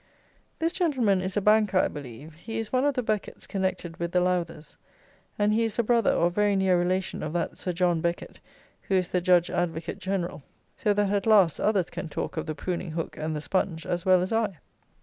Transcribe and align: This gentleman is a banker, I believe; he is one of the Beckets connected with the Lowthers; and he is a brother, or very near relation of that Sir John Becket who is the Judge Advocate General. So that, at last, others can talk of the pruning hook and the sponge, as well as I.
This 0.57 0.73
gentleman 0.73 1.21
is 1.21 1.37
a 1.37 1.41
banker, 1.41 1.77
I 1.77 1.87
believe; 1.87 2.33
he 2.33 2.57
is 2.57 2.73
one 2.73 2.85
of 2.85 2.95
the 2.95 3.03
Beckets 3.03 3.45
connected 3.47 3.97
with 3.97 4.11
the 4.13 4.19
Lowthers; 4.19 4.75
and 5.37 5.53
he 5.53 5.63
is 5.63 5.77
a 5.77 5.83
brother, 5.83 6.11
or 6.11 6.31
very 6.31 6.55
near 6.55 6.75
relation 6.79 7.21
of 7.21 7.33
that 7.33 7.55
Sir 7.59 7.71
John 7.71 8.01
Becket 8.01 8.39
who 8.89 8.95
is 8.95 9.09
the 9.09 9.21
Judge 9.21 9.51
Advocate 9.51 9.99
General. 9.99 10.41
So 10.75 10.91
that, 10.95 11.11
at 11.11 11.27
last, 11.27 11.59
others 11.59 11.91
can 11.91 12.09
talk 12.09 12.35
of 12.35 12.47
the 12.47 12.55
pruning 12.55 12.93
hook 12.93 13.15
and 13.15 13.35
the 13.35 13.41
sponge, 13.41 13.85
as 13.85 14.03
well 14.03 14.23
as 14.23 14.33
I. 14.33 14.57